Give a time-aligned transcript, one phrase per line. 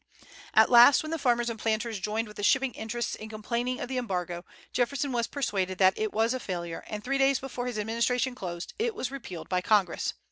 [0.55, 3.87] At last, when the farmers and planters joined with the shipping interests in complaining of
[3.87, 4.43] the Embargo,
[4.73, 8.73] Jefferson was persuaded that it was a failure, and three days before his administration closed
[8.79, 10.15] it was repealed by Congress.